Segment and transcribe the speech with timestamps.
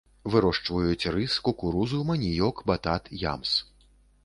[0.35, 3.51] Вырошчваюць рыс, кукурузу, маніёк, батат, ямс.